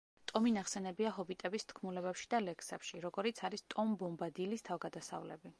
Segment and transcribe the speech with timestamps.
[0.29, 5.49] ტომი ნახსენებია ჰობიტების თქმულებებში და ლექსებში, როგორიც არის „ტომ ბომბადილის თავგადასავლები“.